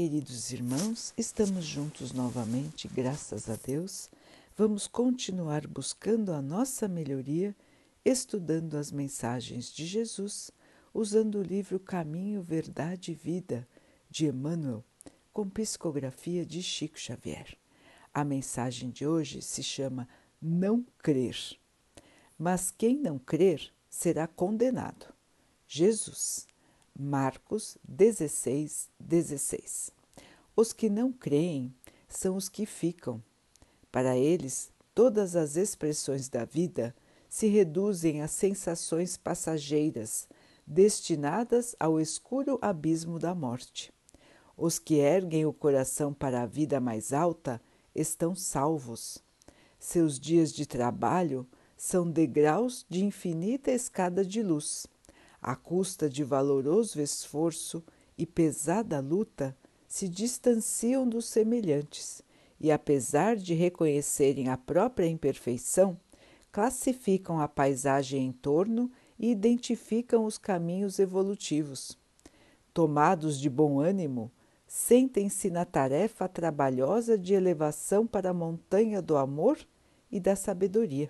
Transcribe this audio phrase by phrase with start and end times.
[0.00, 4.08] Queridos irmãos, estamos juntos novamente, graças a Deus.
[4.56, 7.52] Vamos continuar buscando a nossa melhoria,
[8.04, 10.52] estudando as mensagens de Jesus,
[10.94, 13.66] usando o livro Caminho, Verdade e Vida
[14.08, 14.84] de Emmanuel,
[15.32, 17.58] com psicografia de Chico Xavier.
[18.14, 20.08] A mensagem de hoje se chama
[20.40, 21.58] Não Crer.
[22.38, 25.12] Mas quem não crer será condenado.
[25.66, 26.46] Jesus.
[27.00, 29.92] Marcos 16, 16.
[30.56, 31.72] Os que não creem
[32.08, 33.22] são os que ficam.
[33.92, 36.92] Para eles, todas as expressões da vida
[37.28, 40.26] se reduzem a sensações passageiras,
[40.66, 43.92] destinadas ao escuro abismo da morte.
[44.56, 47.62] Os que erguem o coração para a vida mais alta
[47.94, 49.22] estão salvos.
[49.78, 51.46] Seus dias de trabalho
[51.76, 54.88] são degraus de infinita escada de luz
[55.48, 57.82] à custa de valoroso esforço
[58.18, 62.22] e pesada luta, se distanciam dos semelhantes
[62.60, 65.98] e, apesar de reconhecerem a própria imperfeição,
[66.52, 71.96] classificam a paisagem em torno e identificam os caminhos evolutivos.
[72.74, 74.30] Tomados de bom ânimo,
[74.66, 79.58] sentem-se na tarefa trabalhosa de elevação para a montanha do amor
[80.12, 81.08] e da sabedoria.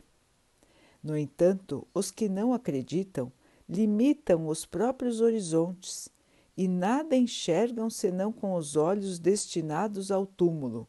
[1.02, 3.32] No entanto, os que não acreditam
[3.68, 6.08] limitam os próprios horizontes
[6.56, 10.88] e nada enxergam senão com os olhos destinados ao túmulo,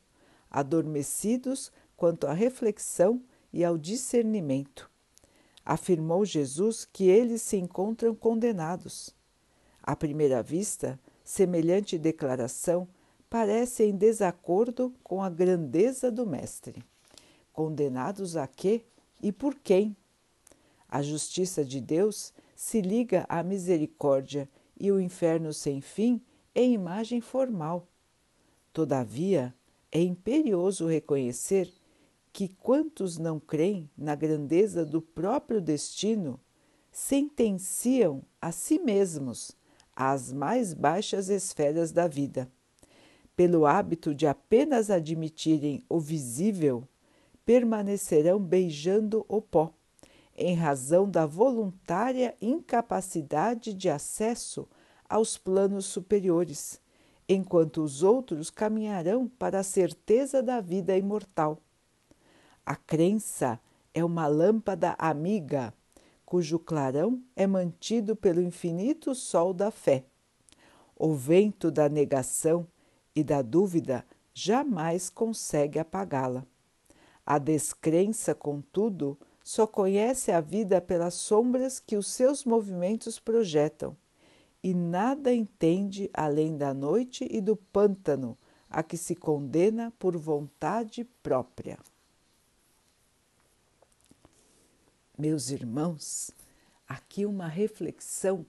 [0.49, 3.21] adormecidos quanto à reflexão
[3.52, 4.89] e ao discernimento.
[5.66, 9.14] Afirmou Jesus que eles se encontram condenados.
[9.83, 12.88] À primeira vista, semelhante declaração
[13.30, 16.83] parece em desacordo com a grandeza do Mestre.
[17.53, 18.83] Condenados a quê
[19.21, 19.95] e por quem?
[20.88, 26.21] A justiça de Deus se liga à misericórdia e o inferno sem fim
[26.53, 27.88] é imagem formal.
[28.73, 29.55] Todavia,
[29.89, 31.73] é imperioso reconhecer
[32.33, 36.37] que quantos não creem na grandeza do próprio destino
[36.92, 39.55] sentenciam a si mesmos
[39.95, 42.52] às mais baixas esferas da vida.
[43.37, 46.86] Pelo hábito de apenas admitirem o visível,
[47.45, 49.73] permanecerão beijando o pó
[50.39, 54.66] em razão da voluntária incapacidade de acesso
[55.08, 56.80] aos planos superiores,
[57.27, 61.60] enquanto os outros caminharão para a certeza da vida imortal.
[62.66, 63.60] A crença
[63.94, 65.73] é uma lâmpada amiga,
[66.26, 70.05] cujo clarão é mantido pelo infinito sol da fé.
[70.95, 72.66] O vento da negação
[73.14, 76.45] e da dúvida jamais consegue apagá-la.
[77.26, 83.95] A descrença, contudo, só conhece a vida pelas sombras que os seus movimentos projetam
[84.64, 88.38] e nada entende além da noite e do pântano
[88.70, 91.80] a que se condena por vontade própria.
[95.17, 96.32] Meus irmãos,
[96.88, 98.45] aqui uma reflexão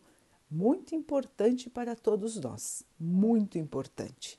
[0.51, 4.39] muito importante para todos nós, muito importante.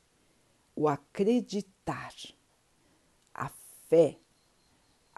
[0.75, 2.13] O acreditar,
[3.34, 3.50] a
[3.88, 4.17] fé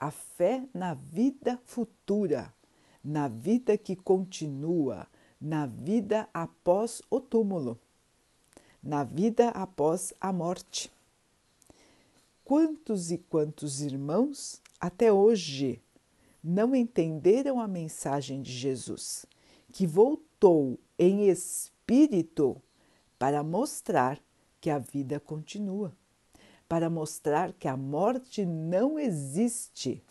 [0.03, 2.53] a fé na vida futura,
[3.01, 5.07] na vida que continua,
[5.39, 7.79] na vida após o túmulo,
[8.83, 10.91] na vida após a morte.
[12.43, 15.81] Quantos e quantos irmãos até hoje
[16.43, 19.25] não entenderam a mensagem de Jesus,
[19.71, 22.61] que voltou em espírito
[23.17, 24.19] para mostrar
[24.59, 25.95] que a vida continua?
[26.67, 30.03] Para mostrar que a morte não existe,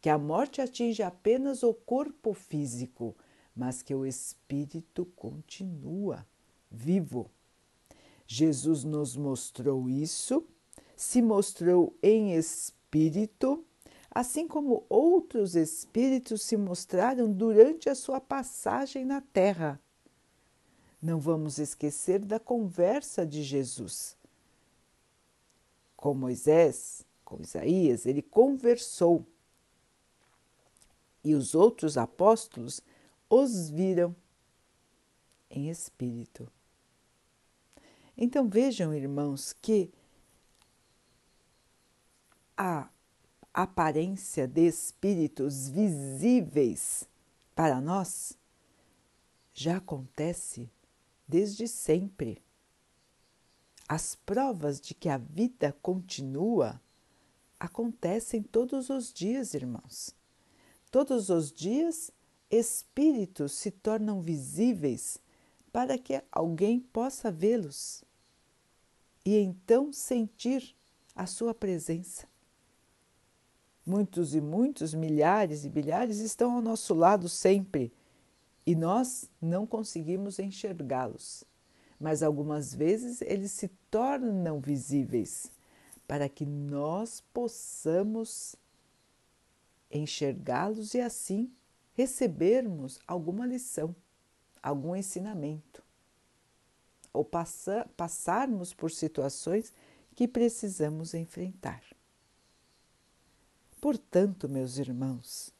[0.00, 3.16] que a morte atinge apenas o corpo físico,
[3.54, 6.26] mas que o espírito continua
[6.70, 7.30] vivo.
[8.26, 10.44] Jesus nos mostrou isso,
[10.96, 13.64] se mostrou em espírito,
[14.10, 19.80] assim como outros espíritos se mostraram durante a sua passagem na Terra.
[21.00, 24.16] Não vamos esquecer da conversa de Jesus
[25.96, 29.26] com Moisés, com Isaías, ele conversou
[31.24, 32.80] e os outros apóstolos
[33.28, 34.14] os viram
[35.50, 36.48] em espírito.
[38.16, 39.92] Então vejam, irmãos, que
[42.56, 42.88] a
[43.52, 47.08] aparência de espíritos visíveis
[47.54, 48.38] para nós
[49.52, 50.70] já acontece
[51.26, 52.40] desde sempre.
[53.88, 56.80] As provas de que a vida continua
[57.58, 60.14] acontecem todos os dias, irmãos.
[60.90, 62.10] Todos os dias,
[62.50, 65.18] espíritos se tornam visíveis
[65.72, 68.04] para que alguém possa vê-los.
[69.24, 70.76] e então sentir
[71.14, 72.28] a sua presença.
[73.84, 77.92] Muitos e muitos, milhares e bilhares estão ao nosso lado sempre
[78.64, 81.44] e nós não conseguimos enxergá-los.
[81.98, 85.50] Mas algumas vezes eles se tornam visíveis
[86.06, 88.54] para que nós possamos
[89.90, 91.50] enxergá-los e assim
[91.94, 93.96] recebermos alguma lição,
[94.62, 95.82] algum ensinamento,
[97.12, 99.72] ou passar, passarmos por situações
[100.14, 101.82] que precisamos enfrentar.
[103.80, 105.54] Portanto, meus irmãos,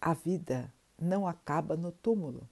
[0.00, 2.48] a vida não acaba no túmulo.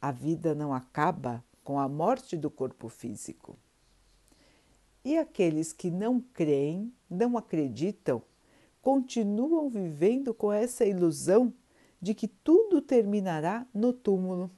[0.00, 3.58] A vida não acaba com a morte do corpo físico.
[5.04, 8.22] E aqueles que não creem, não acreditam,
[8.80, 11.52] continuam vivendo com essa ilusão
[12.00, 14.50] de que tudo terminará no túmulo.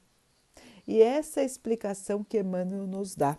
[0.87, 3.37] E essa é a explicação que Emmanuel nos dá.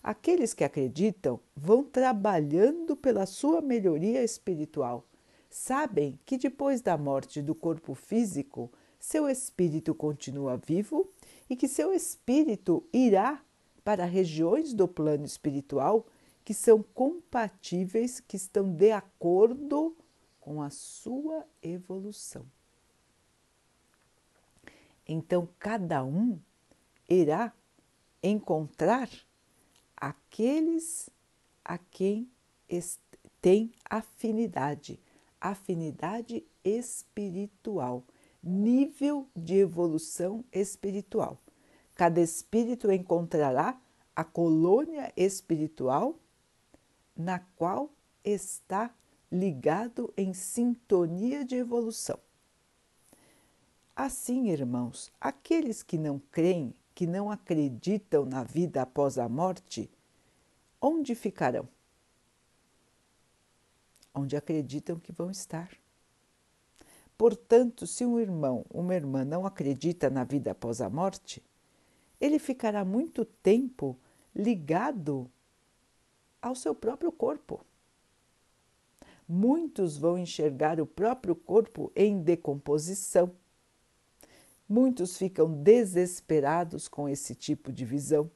[0.00, 5.04] Aqueles que acreditam vão trabalhando pela sua melhoria espiritual.
[5.50, 11.10] Sabem que depois da morte do corpo físico, seu espírito continua vivo
[11.48, 13.42] e que seu espírito irá
[13.84, 16.06] para regiões do plano espiritual
[16.44, 19.96] que são compatíveis, que estão de acordo
[20.40, 22.46] com a sua evolução.
[25.08, 26.38] Então, cada um
[27.08, 27.52] irá
[28.22, 29.08] encontrar
[29.96, 31.10] aqueles
[31.64, 32.30] a quem
[33.40, 35.00] tem afinidade,
[35.40, 38.04] afinidade espiritual,
[38.42, 41.40] nível de evolução espiritual.
[41.94, 43.80] Cada espírito encontrará
[44.14, 46.18] a colônia espiritual
[47.16, 47.90] na qual
[48.24, 48.94] está
[49.30, 52.18] ligado em sintonia de evolução.
[53.94, 59.90] Assim, irmãos, aqueles que não creem que não acreditam na vida após a morte,
[60.80, 61.68] onde ficarão?
[64.14, 65.70] Onde acreditam que vão estar.
[67.16, 71.42] Portanto, se um irmão, uma irmã não acredita na vida após a morte,
[72.20, 73.98] ele ficará muito tempo
[74.34, 75.30] ligado
[76.40, 77.64] ao seu próprio corpo.
[79.28, 83.32] Muitos vão enxergar o próprio corpo em decomposição
[84.68, 88.28] Muitos ficam desesperados com esse tipo de visão,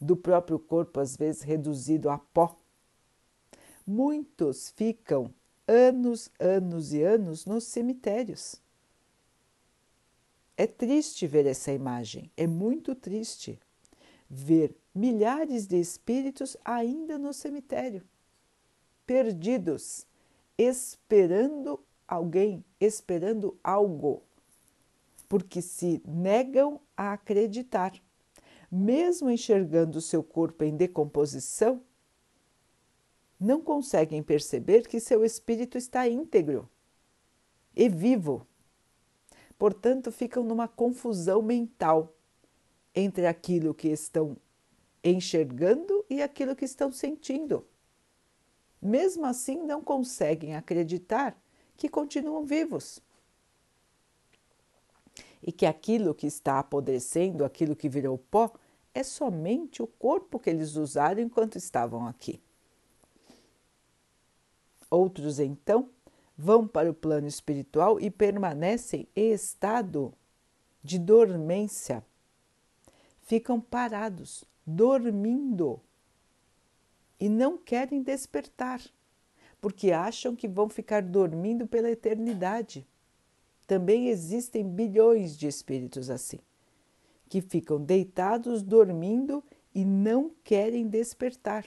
[0.00, 2.58] do próprio corpo, às vezes reduzido a pó.
[3.86, 5.32] Muitos ficam
[5.66, 8.56] anos, anos e anos nos cemitérios.
[10.56, 13.58] É triste ver essa imagem, é muito triste
[14.28, 18.02] ver milhares de espíritos ainda no cemitério,
[19.04, 20.06] perdidos,
[20.56, 24.22] esperando alguém, esperando algo
[25.28, 27.92] porque se negam a acreditar.
[28.70, 31.82] Mesmo enxergando seu corpo em decomposição,
[33.38, 36.68] não conseguem perceber que seu espírito está íntegro
[37.74, 38.46] e vivo.
[39.58, 42.14] Portanto, ficam numa confusão mental
[42.94, 44.36] entre aquilo que estão
[45.02, 47.66] enxergando e aquilo que estão sentindo.
[48.80, 51.36] Mesmo assim, não conseguem acreditar
[51.76, 53.00] que continuam vivos
[55.42, 58.50] e que aquilo que está apodrecendo, aquilo que virou pó,
[58.94, 62.40] é somente o corpo que eles usaram enquanto estavam aqui.
[64.94, 65.90] Outros, então,
[66.38, 70.14] vão para o plano espiritual e permanecem em estado
[70.82, 72.04] de dormência.
[73.22, 75.80] Ficam parados, dormindo
[77.18, 78.80] e não querem despertar,
[79.60, 82.86] porque acham que vão ficar dormindo pela eternidade.
[83.66, 86.38] Também existem bilhões de espíritos assim,
[87.28, 89.42] que ficam deitados dormindo
[89.74, 91.66] e não querem despertar.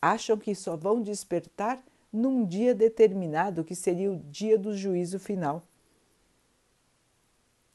[0.00, 5.66] Acham que só vão despertar num dia determinado, que seria o dia do juízo final.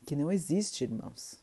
[0.06, 1.40] Que não existe, irmãos.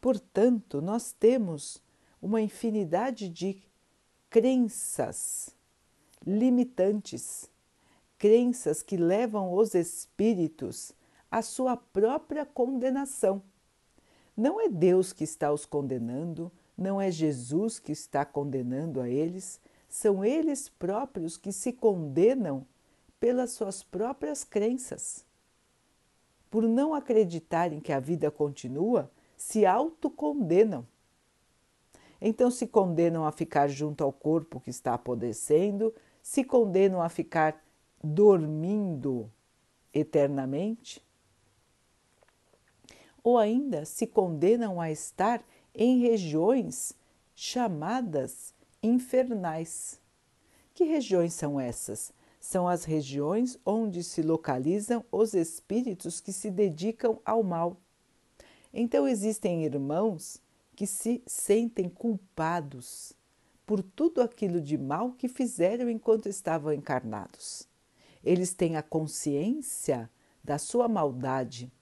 [0.00, 1.82] Portanto, nós temos
[2.20, 3.62] uma infinidade de
[4.28, 5.54] crenças
[6.26, 7.48] limitantes
[8.24, 10.92] crenças que levam os espíritos
[11.30, 13.42] à sua própria condenação.
[14.34, 19.60] Não é Deus que está os condenando, não é Jesus que está condenando a eles,
[19.88, 22.66] são eles próprios que se condenam
[23.20, 25.24] pelas suas próprias crenças.
[26.50, 30.86] Por não acreditarem que a vida continua, se autocondenam.
[32.20, 37.62] Então se condenam a ficar junto ao corpo que está apodrecendo, se condenam a ficar
[38.02, 39.30] dormindo
[39.92, 41.02] eternamente?
[43.22, 45.42] Ou ainda se condenam a estar
[45.74, 46.92] em regiões
[47.34, 50.00] chamadas infernais.
[50.72, 52.12] Que regiões são essas?
[52.40, 57.76] São as regiões onde se localizam os espíritos que se dedicam ao mal.
[58.72, 60.40] Então existem irmãos
[60.76, 63.12] que se sentem culpados
[63.64, 67.66] por tudo aquilo de mal que fizeram enquanto estavam encarnados.
[68.22, 70.10] Eles têm a consciência
[70.42, 71.72] da sua maldade.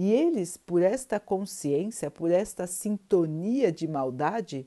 [0.00, 4.64] E eles, por esta consciência, por esta sintonia de maldade,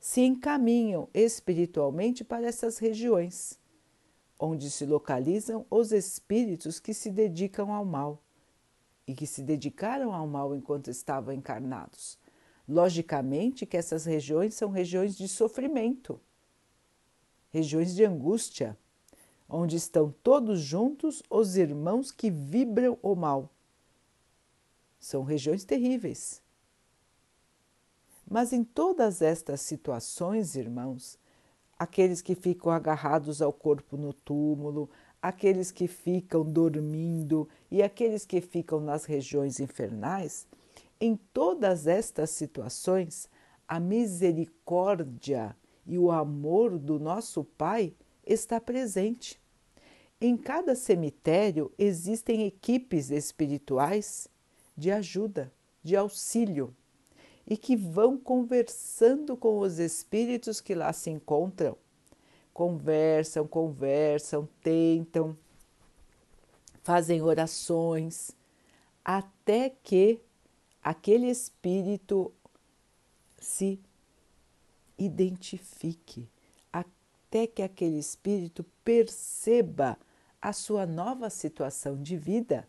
[0.00, 3.56] se encaminham espiritualmente para essas regiões,
[4.36, 8.20] onde se localizam os espíritos que se dedicam ao mal
[9.06, 12.18] e que se dedicaram ao mal enquanto estavam encarnados.
[12.68, 16.20] Logicamente que essas regiões são regiões de sofrimento,
[17.50, 18.76] regiões de angústia,
[19.48, 23.52] onde estão todos juntos os irmãos que vibram o mal.
[24.98, 26.42] São regiões terríveis.
[28.28, 31.18] Mas em todas estas situações, irmãos,
[31.78, 34.90] aqueles que ficam agarrados ao corpo no túmulo,
[35.22, 40.46] aqueles que ficam dormindo e aqueles que ficam nas regiões infernais,
[41.00, 43.28] em todas estas situações,
[43.66, 47.94] a misericórdia e o amor do nosso Pai
[48.26, 49.40] está presente.
[50.20, 54.28] Em cada cemitério existem equipes espirituais
[54.78, 56.72] de ajuda, de auxílio
[57.44, 61.76] e que vão conversando com os espíritos que lá se encontram.
[62.54, 65.36] Conversam, conversam, tentam,
[66.84, 68.30] fazem orações,
[69.04, 70.20] até que
[70.82, 72.32] aquele espírito
[73.36, 73.80] se
[74.96, 76.28] identifique,
[76.72, 79.98] até que aquele espírito perceba
[80.40, 82.68] a sua nova situação de vida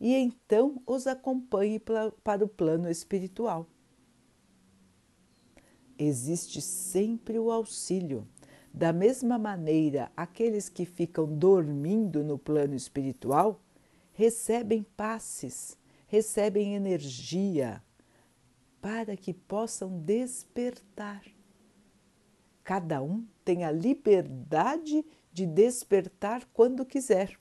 [0.00, 3.66] e então os acompanhe para o plano espiritual
[6.00, 8.26] existe sempre o auxílio.
[8.72, 13.60] Da mesma maneira, aqueles que ficam dormindo no plano espiritual
[14.12, 15.76] recebem passes,
[16.06, 17.82] recebem energia
[18.80, 21.22] para que possam despertar.
[22.62, 27.38] Cada um tem a liberdade de despertar quando quiser.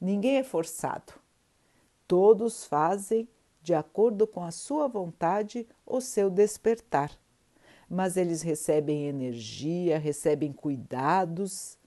[0.00, 1.12] Ninguém é forçado.
[2.06, 3.28] Todos fazem,
[3.62, 7.10] de acordo com a sua vontade, o seu despertar
[7.88, 11.78] mas eles recebem energia, recebem cuidados,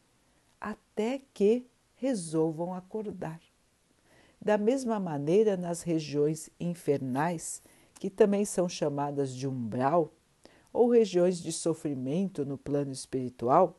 [0.59, 3.39] até que resolvam acordar.
[4.41, 7.61] Da mesma maneira, nas regiões infernais,
[7.95, 10.13] que também são chamadas de umbral,
[10.71, 13.77] ou regiões de sofrimento no plano espiritual,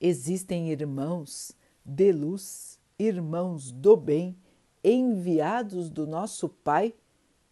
[0.00, 1.52] existem irmãos
[1.84, 4.36] de luz, irmãos do bem,
[4.82, 6.94] enviados do nosso Pai,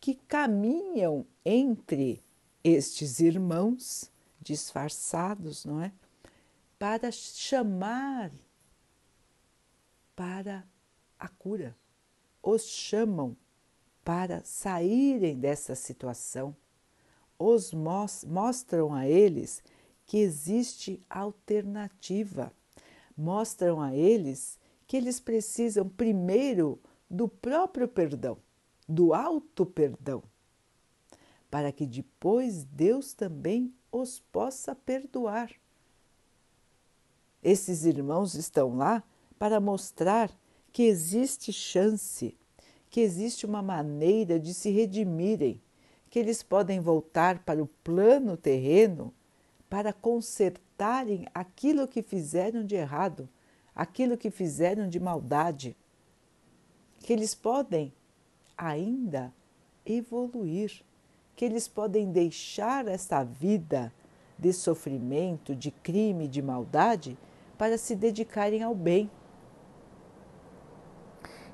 [0.01, 2.23] que caminham entre
[2.63, 5.93] estes irmãos disfarçados, não é?
[6.79, 8.33] Para chamar
[10.17, 10.67] para
[11.19, 11.77] a cura.
[12.43, 13.37] Os chamam
[14.05, 16.55] para saírem dessa situação.
[17.39, 19.63] Os mostram a eles
[20.05, 22.53] que existe alternativa.
[23.17, 24.59] Mostram a eles
[24.93, 28.37] que eles precisam primeiro do próprio perdão,
[28.87, 30.23] do auto perdão
[31.51, 35.51] para que depois Deus também os possa perdoar.
[37.43, 39.03] Esses irmãos estão lá
[39.39, 40.31] para mostrar
[40.71, 42.37] que existe chance,
[42.91, 45.59] que existe uma maneira de se redimirem,
[46.11, 49.11] que eles podem voltar para o plano terreno
[49.71, 53.27] para consertarem aquilo que fizeram de errado,
[53.75, 55.77] aquilo que fizeram de maldade,
[57.01, 57.93] que eles podem
[58.57, 59.33] ainda
[59.85, 60.83] evoluir
[61.35, 63.93] que eles podem deixar essa vida
[64.39, 67.19] de sofrimento, de crime, de maldade,
[67.57, 69.11] para se dedicarem ao bem.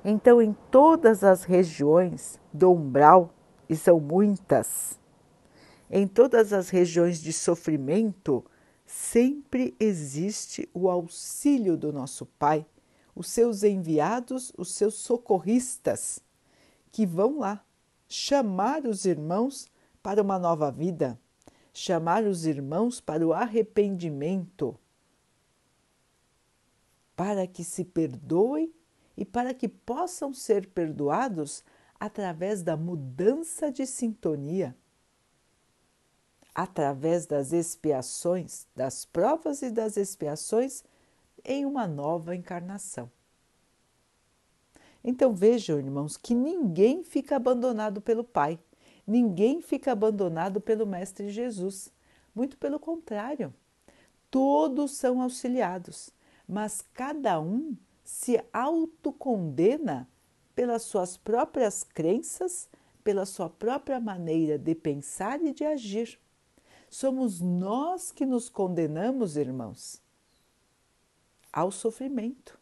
[0.03, 3.33] Então, em todas as regiões do umbral,
[3.69, 4.99] e são muitas,
[5.91, 8.43] em todas as regiões de sofrimento,
[8.89, 12.65] sempre existe o auxílio do nosso Pai,
[13.15, 16.19] os seus enviados, os seus socorristas,
[16.91, 17.63] que vão lá
[18.07, 19.67] chamar os irmãos
[20.01, 21.19] para uma nova vida,
[21.71, 24.75] chamar os irmãos para o arrependimento,
[27.15, 28.73] para que se perdoem
[29.15, 31.63] e para que possam ser perdoados
[31.99, 34.75] através da mudança de sintonia,
[36.61, 40.83] através das expiações, das provas e das expiações
[41.43, 43.09] em uma nova encarnação.
[45.03, 48.59] Então vejam, irmãos, que ninguém fica abandonado pelo Pai,
[49.09, 51.91] Ninguém fica abandonado pelo Mestre Jesus.
[52.35, 53.51] Muito pelo contrário,
[54.29, 56.11] todos são auxiliados,
[56.47, 60.07] mas cada um se autocondena
[60.53, 62.69] pelas suas próprias crenças,
[63.03, 66.19] pela sua própria maneira de pensar e de agir.
[66.89, 70.01] Somos nós que nos condenamos, irmãos,
[71.53, 72.57] ao sofrimento.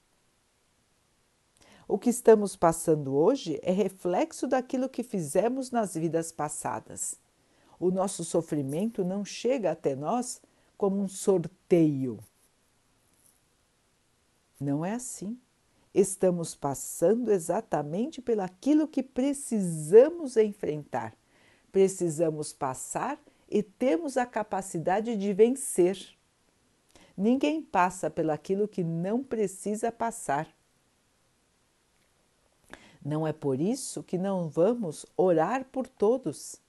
[1.87, 7.15] O que estamos passando hoje é reflexo daquilo que fizemos nas vidas passadas.
[7.79, 10.41] O nosso sofrimento não chega até nós
[10.77, 12.19] como um sorteio.
[14.59, 15.39] Não é assim.
[15.93, 21.15] Estamos passando exatamente pelaquilo que precisamos enfrentar.
[21.71, 23.17] Precisamos passar
[23.49, 26.17] e temos a capacidade de vencer.
[27.15, 30.47] Ninguém passa pelaquilo que não precisa passar.
[33.03, 36.61] Não é por isso que não vamos orar por todos.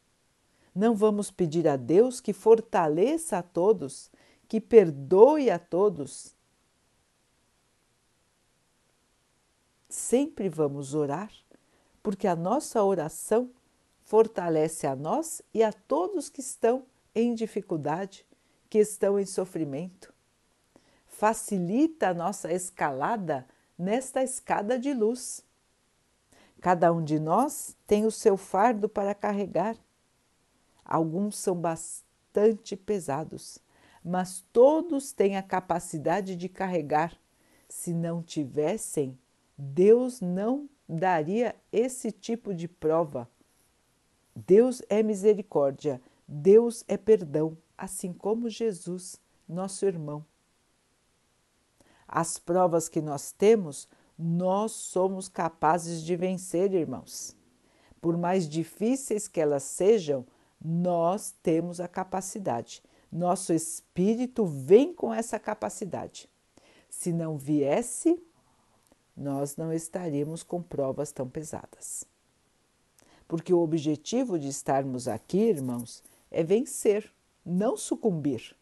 [0.75, 4.11] Não vamos pedir a Deus que fortaleça a todos,
[4.47, 6.35] que perdoe a todos.
[9.89, 11.33] Sempre vamos orar,
[12.03, 13.51] porque a nossa oração
[14.09, 18.25] fortalece a nós e a todos que estão em dificuldade,
[18.71, 20.15] que estão em sofrimento.
[21.07, 23.47] Facilita a nossa escalada
[23.79, 25.45] nesta escada de luz.
[26.59, 29.77] Cada um de nós tem o seu fardo para carregar.
[30.83, 33.59] Alguns são bastante pesados,
[34.03, 37.15] mas todos têm a capacidade de carregar.
[37.69, 39.19] Se não tivessem,
[39.57, 43.29] Deus não daria esse tipo de prova.
[44.47, 50.25] Deus é misericórdia, Deus é perdão, assim como Jesus, nosso irmão.
[52.07, 57.37] As provas que nós temos nós somos capazes de vencer, irmãos.
[58.01, 60.27] Por mais difíceis que elas sejam,
[60.61, 62.83] nós temos a capacidade.
[63.13, 66.29] Nosso espírito vem com essa capacidade.
[66.91, 68.21] Se não viesse,
[69.17, 72.05] nós não estaríamos com provas tão pesadas.
[73.29, 77.13] Porque o objetivo de estarmos aqui, irmãos, é vencer,
[77.45, 78.57] não sucumbir.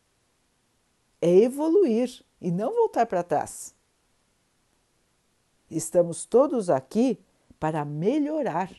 [1.22, 3.74] É evoluir e não voltar para trás.
[5.70, 7.18] Estamos todos aqui
[7.58, 8.70] para melhorar,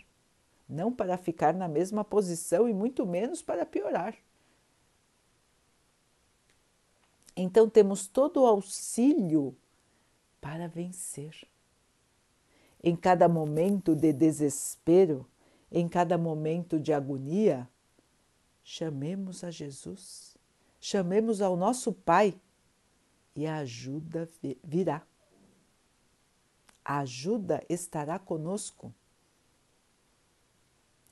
[0.68, 4.16] não para ficar na mesma posição e muito menos para piorar.
[7.36, 9.56] Então temos todo o auxílio
[10.42, 11.48] para vencer.
[12.84, 15.26] Em cada momento de desespero,
[15.72, 17.68] em cada momento de agonia,
[18.64, 20.38] chamemos a Jesus,
[20.80, 22.40] chamemos ao nosso Pai
[23.36, 24.30] e a ajuda
[24.64, 25.06] virá
[26.88, 28.94] a ajuda estará conosco.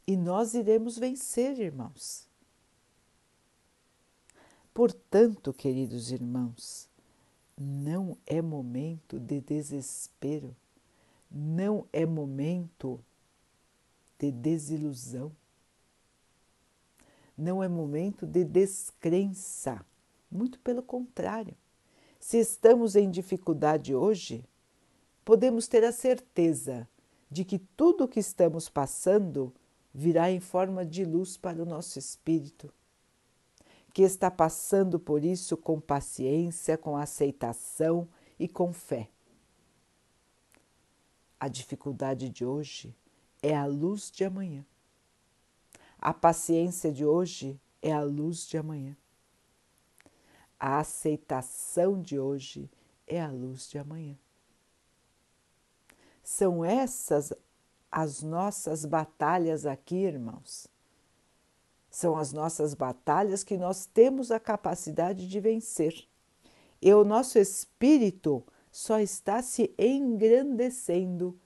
[0.07, 2.25] E nós iremos vencer, irmãos.
[4.73, 6.87] Portanto, queridos irmãos,
[7.57, 10.55] não é momento de desespero,
[11.29, 13.03] não é momento
[14.17, 15.31] de desilusão,
[17.37, 19.85] não é momento de descrença,
[20.31, 21.55] muito pelo contrário.
[22.19, 24.43] Se estamos em dificuldade hoje,
[25.23, 26.87] podemos ter a certeza
[27.29, 29.53] de que tudo o que estamos passando
[29.93, 32.73] virá em forma de luz para o nosso espírito,
[33.93, 39.09] que está passando por isso com paciência, com aceitação e com fé.
[41.39, 42.95] A dificuldade de hoje
[43.45, 44.65] é a luz de amanhã.
[45.99, 48.97] A paciência de hoje é a luz de amanhã.
[50.59, 52.67] A aceitação de hoje
[53.05, 54.17] é a luz de amanhã.
[56.23, 57.31] São essas
[57.91, 60.67] as nossas batalhas aqui, irmãos.
[61.87, 66.07] São as nossas batalhas que nós temos a capacidade de vencer.
[66.81, 71.39] E o nosso espírito só está se engrandecendo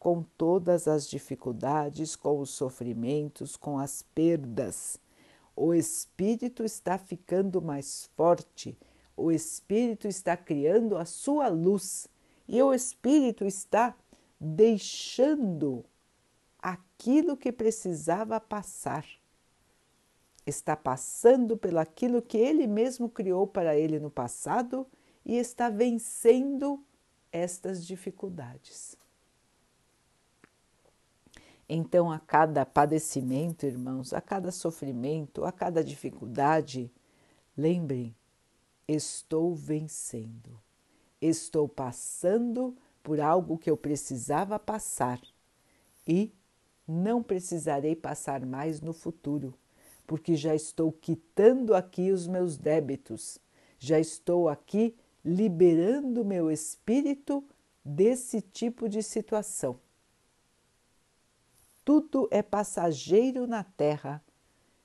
[0.00, 4.98] com todas as dificuldades, com os sofrimentos, com as perdas.
[5.54, 8.78] O espírito está ficando mais forte,
[9.14, 12.08] o espírito está criando a sua luz
[12.48, 13.94] e o espírito está
[14.40, 15.84] deixando
[16.58, 19.04] aquilo que precisava passar.
[20.46, 24.86] Está passando pelo aquilo que ele mesmo criou para ele no passado
[25.26, 26.82] e está vencendo
[27.30, 28.99] estas dificuldades.
[31.72, 36.92] Então, a cada padecimento, irmãos, a cada sofrimento, a cada dificuldade,
[37.56, 38.12] lembrem:
[38.88, 40.60] estou vencendo,
[41.20, 45.20] estou passando por algo que eu precisava passar
[46.04, 46.34] e
[46.88, 49.54] não precisarei passar mais no futuro,
[50.08, 53.38] porque já estou quitando aqui os meus débitos,
[53.78, 57.44] já estou aqui liberando meu espírito
[57.84, 59.78] desse tipo de situação.
[61.84, 64.22] Tudo é passageiro na terra,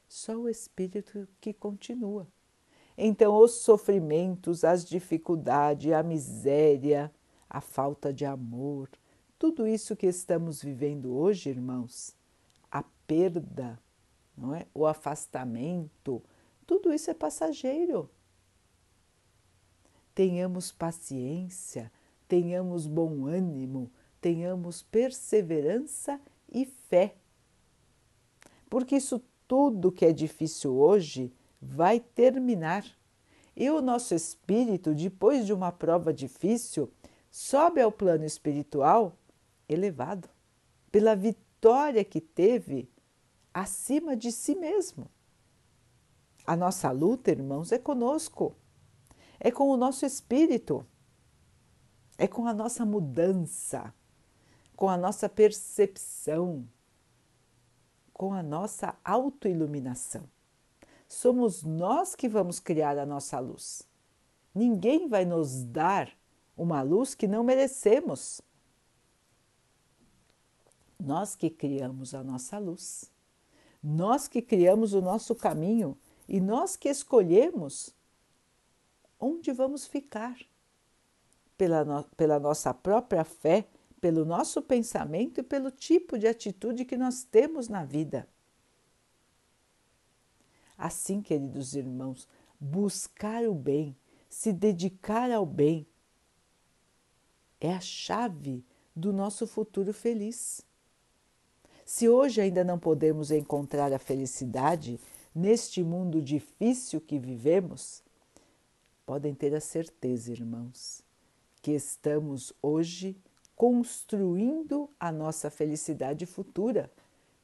[0.07, 2.27] só o espírito que continua.
[2.97, 7.11] Então, os sofrimentos, as dificuldades, a miséria,
[7.49, 8.89] a falta de amor,
[9.37, 12.15] tudo isso que estamos vivendo hoje, irmãos,
[12.71, 13.77] a perda,
[14.37, 14.65] não é?
[14.73, 16.23] o afastamento,
[16.65, 18.09] tudo isso é passageiro.
[20.13, 21.91] Tenhamos paciência,
[22.27, 26.19] tenhamos bom ânimo, tenhamos perseverança
[26.51, 27.15] e fé.
[28.69, 32.85] Porque isso tudo que é difícil hoje vai terminar.
[33.55, 36.91] E o nosso espírito, depois de uma prova difícil,
[37.31, 39.17] sobe ao plano espiritual
[39.67, 40.29] elevado
[40.91, 42.89] pela vitória que teve
[43.53, 45.09] acima de si mesmo.
[46.45, 48.55] A nossa luta, irmãos, é conosco,
[49.39, 50.85] é com o nosso espírito,
[52.17, 53.93] é com a nossa mudança,
[54.75, 56.67] com a nossa percepção,
[58.13, 60.23] com a nossa autoiluminação.
[61.07, 63.87] Somos nós que vamos criar a nossa luz.
[64.53, 66.09] Ninguém vai nos dar
[66.57, 68.41] uma luz que não merecemos.
[70.99, 73.11] Nós que criamos a nossa luz,
[73.83, 77.93] nós que criamos o nosso caminho e nós que escolhemos
[79.19, 80.37] onde vamos ficar.
[81.57, 83.65] Pela, no, pela nossa própria fé,
[84.05, 88.29] pelo nosso pensamento e pelo tipo de atitude que nós temos na vida.
[90.77, 92.27] Assim, queridos irmãos,
[92.59, 93.97] buscar o bem,
[94.29, 95.87] se dedicar ao bem,
[97.59, 98.63] é a chave
[98.95, 100.61] do nosso futuro feliz.
[101.83, 104.99] Se hoje ainda não podemos encontrar a felicidade
[105.33, 108.03] neste mundo difícil que vivemos,
[109.03, 111.01] podem ter a certeza, irmãos,
[111.59, 113.17] que estamos hoje
[113.55, 116.91] construindo a nossa felicidade futura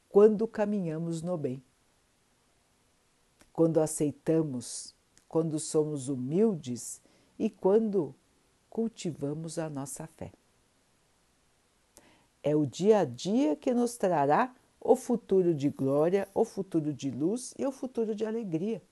[0.08, 1.62] quando caminhamos no bem
[3.52, 4.94] quando aceitamos,
[5.28, 7.00] quando somos humildes
[7.38, 8.14] e quando
[8.70, 10.32] cultivamos a nossa fé.
[12.42, 17.10] É o dia a dia que nos trará o futuro de glória, o futuro de
[17.10, 18.82] luz e o futuro de alegria.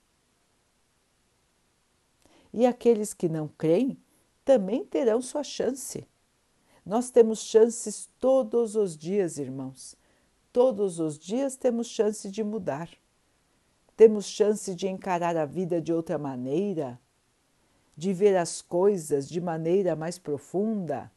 [2.53, 3.97] E aqueles que não creem
[4.45, 6.07] também terão sua chance.
[6.91, 9.95] Nós temos chances todos os dias, irmãos.
[10.51, 12.89] Todos os dias temos chance de mudar.
[13.95, 16.99] Temos chance de encarar a vida de outra maneira,
[17.95, 21.09] de ver as coisas de maneira mais profunda,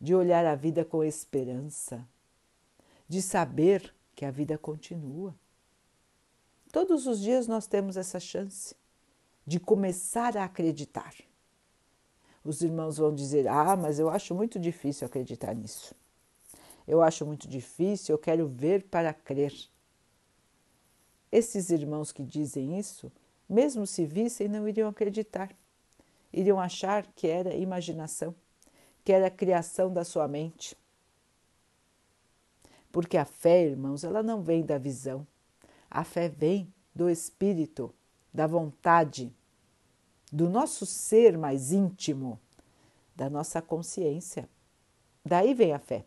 [0.00, 2.06] de olhar a vida com esperança,
[3.08, 5.34] de saber que a vida continua.
[6.70, 8.76] Todos os dias nós temos essa chance
[9.44, 11.12] de começar a acreditar.
[12.44, 15.94] Os irmãos vão dizer: Ah, mas eu acho muito difícil acreditar nisso.
[16.86, 19.54] Eu acho muito difícil, eu quero ver para crer.
[21.32, 23.10] Esses irmãos que dizem isso,
[23.48, 25.50] mesmo se vissem, não iriam acreditar.
[26.32, 28.34] Iriam achar que era imaginação,
[29.02, 30.76] que era criação da sua mente.
[32.92, 35.26] Porque a fé, irmãos, ela não vem da visão.
[35.90, 37.92] A fé vem do espírito,
[38.32, 39.32] da vontade,
[40.34, 42.40] do nosso ser mais íntimo,
[43.14, 44.48] da nossa consciência.
[45.24, 46.04] Daí vem a fé.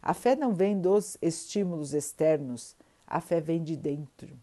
[0.00, 2.74] A fé não vem dos estímulos externos,
[3.06, 4.34] a fé vem de dentro.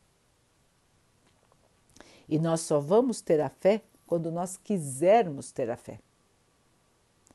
[2.29, 5.99] E nós só vamos ter a fé quando nós quisermos ter a fé.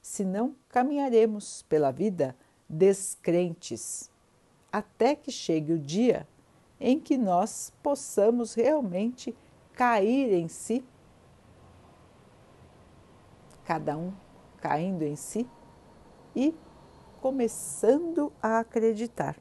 [0.00, 2.36] Senão, caminharemos pela vida
[2.68, 4.08] descrentes,
[4.70, 6.28] até que chegue o dia
[6.78, 9.34] em que nós possamos realmente
[9.72, 10.84] cair em si,
[13.66, 14.14] cada um
[14.58, 15.46] caindo em si
[16.34, 16.54] e
[17.20, 19.36] começando a acreditar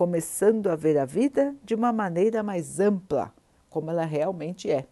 [0.00, 3.34] começando a ver a vida de uma maneira mais ampla,
[3.68, 4.88] como ela realmente é.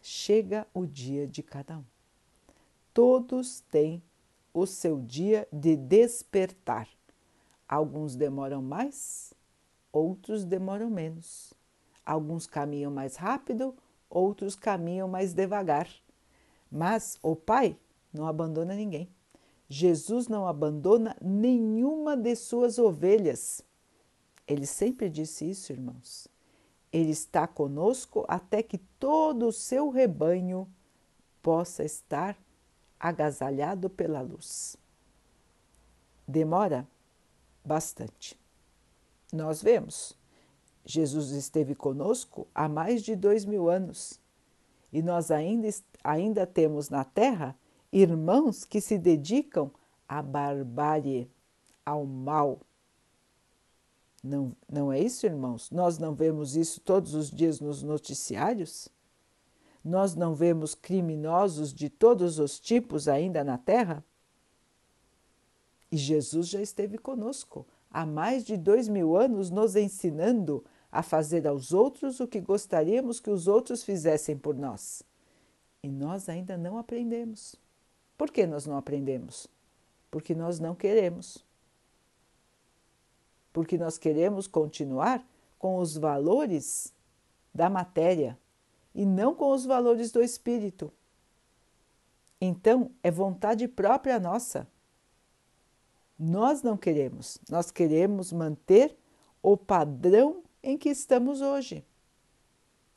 [0.00, 1.84] Chega o dia de cada um.
[2.94, 4.02] Todos têm
[4.54, 6.88] o seu dia de despertar.
[7.68, 9.34] Alguns demoram mais,
[9.92, 11.52] outros demoram menos.
[12.02, 13.76] Alguns caminham mais rápido,
[14.08, 15.88] outros caminham mais devagar.
[16.70, 17.78] Mas o Pai
[18.12, 19.08] não abandona ninguém.
[19.68, 23.62] Jesus não abandona nenhuma de suas ovelhas.
[24.46, 26.28] Ele sempre disse isso, irmãos.
[26.92, 30.68] Ele está conosco até que todo o seu rebanho
[31.42, 32.38] possa estar
[32.98, 34.76] agasalhado pela luz.
[36.26, 36.86] Demora
[37.64, 38.38] bastante.
[39.32, 40.16] Nós vemos.
[40.86, 44.20] Jesus esteve conosco há mais de dois mil anos
[44.92, 45.68] e nós ainda,
[46.02, 47.54] ainda temos na Terra
[47.92, 49.70] irmãos que se dedicam
[50.08, 51.28] à barbárie,
[51.84, 52.60] ao mal.
[54.22, 55.70] Não, não é isso, irmãos?
[55.70, 58.88] Nós não vemos isso todos os dias nos noticiários?
[59.84, 64.04] Nós não vemos criminosos de todos os tipos ainda na Terra?
[65.90, 70.64] E Jesus já esteve conosco há mais de dois mil anos, nos ensinando
[70.96, 75.02] a fazer aos outros o que gostaríamos que os outros fizessem por nós.
[75.82, 77.54] E nós ainda não aprendemos.
[78.16, 79.46] Por que nós não aprendemos?
[80.10, 81.44] Porque nós não queremos.
[83.52, 85.22] Porque nós queremos continuar
[85.58, 86.94] com os valores
[87.54, 88.38] da matéria
[88.94, 90.90] e não com os valores do espírito.
[92.40, 94.66] Então, é vontade própria nossa.
[96.18, 98.96] Nós não queremos, nós queremos manter
[99.42, 101.86] o padrão em que estamos hoje.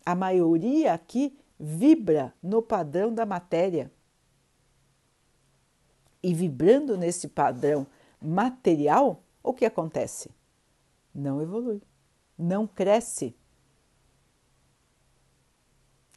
[0.04, 3.92] A maioria aqui vibra no padrão da matéria.
[6.22, 7.86] E vibrando nesse padrão
[8.20, 10.32] material, o que acontece?
[11.14, 11.80] Não evolui,
[12.36, 13.36] não cresce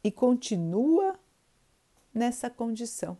[0.03, 1.19] e continua
[2.11, 3.15] nessa condição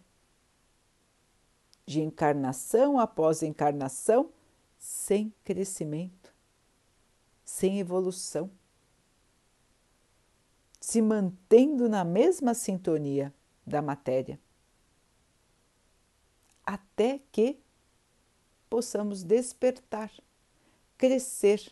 [1.85, 4.31] de encarnação após encarnação
[4.77, 6.22] sem crescimento,
[7.43, 8.49] sem evolução,
[10.79, 13.33] se mantendo na mesma sintonia
[13.65, 14.39] da matéria,
[16.65, 17.59] até que
[18.69, 20.11] possamos despertar,
[20.97, 21.71] crescer,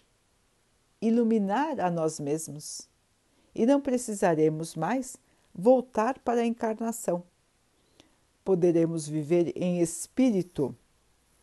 [1.01, 2.89] iluminar a nós mesmos
[3.53, 5.17] e não precisaremos mais
[5.53, 7.23] voltar para a encarnação.
[8.43, 10.75] Poderemos viver em espírito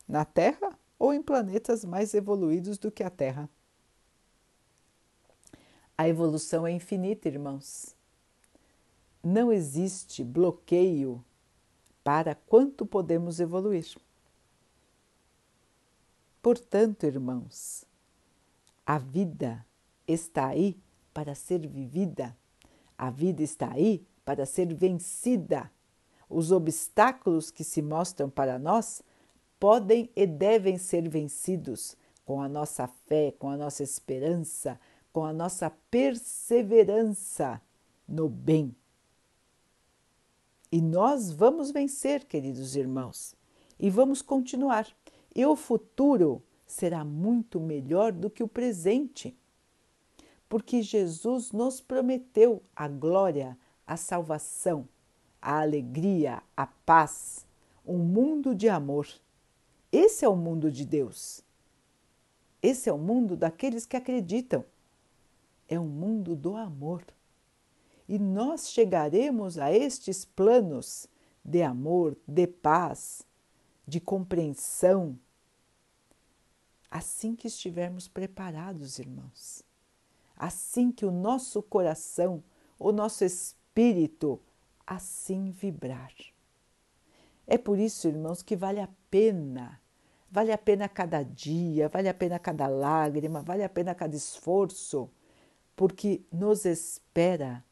[0.07, 3.49] na Terra ou em planetas mais evoluídos do que a Terra.
[5.99, 7.93] A evolução é infinita, irmãos.
[9.21, 11.21] Não existe bloqueio
[12.01, 13.85] para quanto podemos evoluir.
[16.41, 17.83] Portanto, irmãos,
[18.85, 19.65] a vida
[20.07, 20.79] está aí
[21.13, 22.33] para ser vivida.
[22.97, 25.69] A vida está aí para ser vencida.
[26.29, 29.03] Os obstáculos que se mostram para nós
[29.59, 34.79] podem e devem ser vencidos com a nossa fé, com a nossa esperança,
[35.11, 37.61] com a nossa perseverança
[38.07, 38.75] no bem.
[40.71, 43.35] E nós vamos vencer, queridos irmãos,
[43.79, 44.87] e vamos continuar.
[45.35, 49.35] E o futuro será muito melhor do que o presente
[50.49, 54.89] porque Jesus nos prometeu a glória, a salvação,
[55.39, 57.45] a alegria, a paz,
[57.85, 59.07] um mundo de amor.
[59.91, 61.43] Esse é o mundo de Deus.
[62.61, 64.65] Esse é o mundo daqueles que acreditam.
[65.69, 67.05] É um mundo do amor.
[68.07, 71.07] E nós chegaremos a estes planos
[71.45, 73.21] de amor, de paz,
[73.87, 75.17] de compreensão,
[76.91, 79.63] assim que estivermos preparados, irmãos
[80.39, 82.41] assim que o nosso coração,
[82.79, 84.39] o nosso espírito
[84.87, 86.13] assim vibrar.
[87.45, 89.81] É por isso, irmãos, que vale a pena,
[90.31, 95.09] vale a pena cada dia, vale a pena cada lágrima, vale a pena cada esforço,
[95.79, 97.63] porque nos espera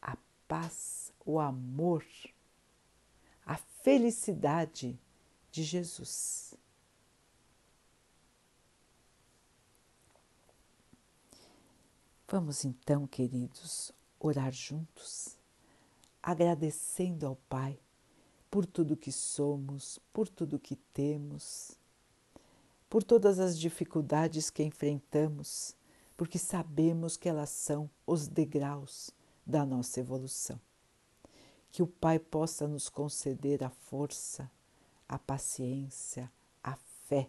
[0.00, 2.06] a paz, o amor,
[3.44, 4.96] a felicidade
[5.50, 6.54] de Jesus.
[12.28, 15.36] Vamos então, queridos, orar juntos,
[16.22, 17.80] agradecendo ao Pai
[18.48, 21.72] por tudo que somos, por tudo que temos,
[22.88, 25.75] por todas as dificuldades que enfrentamos,
[26.16, 29.10] porque sabemos que elas são os degraus
[29.46, 30.58] da nossa evolução.
[31.70, 34.50] Que o Pai possa nos conceder a força,
[35.08, 36.30] a paciência,
[36.62, 36.74] a
[37.06, 37.28] fé,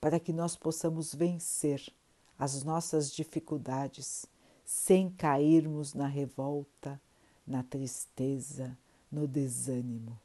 [0.00, 1.92] para que nós possamos vencer
[2.38, 4.26] as nossas dificuldades
[4.64, 7.00] sem cairmos na revolta,
[7.46, 8.76] na tristeza,
[9.10, 10.18] no desânimo.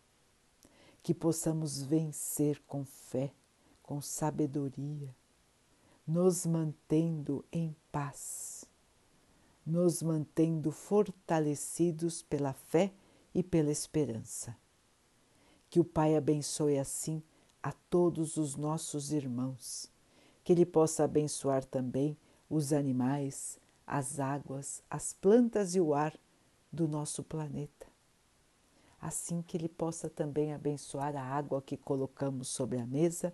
[1.01, 3.31] Que possamos vencer com fé,
[3.81, 5.13] com sabedoria,
[6.07, 8.65] nos mantendo em paz,
[9.65, 12.93] nos mantendo fortalecidos pela fé
[13.35, 14.55] e pela esperança.
[15.69, 17.21] Que o Pai abençoe assim
[17.61, 19.91] a todos os nossos irmãos
[20.47, 22.17] que Ele possa abençoar também
[22.49, 26.17] os animais, as águas, as plantas e o ar
[26.71, 27.85] do nosso planeta.
[29.01, 33.33] assim que Ele possa também abençoar a água que colocamos sobre a mesa,